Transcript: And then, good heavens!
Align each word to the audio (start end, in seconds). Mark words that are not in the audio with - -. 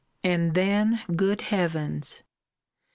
And 0.23 0.55
then, 0.55 1.03
good 1.15 1.41
heavens! 1.41 2.23